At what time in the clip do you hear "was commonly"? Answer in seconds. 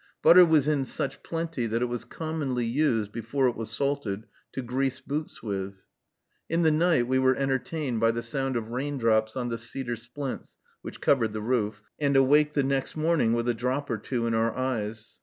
1.85-2.65